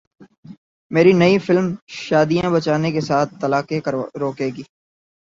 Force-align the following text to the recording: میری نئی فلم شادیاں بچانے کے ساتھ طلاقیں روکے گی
میری 0.91 1.13
نئی 1.13 1.35
فلم 1.45 1.67
شادیاں 1.99 2.49
بچانے 2.51 2.89
کے 2.91 3.01
ساتھ 3.09 3.29
طلاقیں 3.41 3.79
روکے 4.21 4.47
گی 4.55 4.63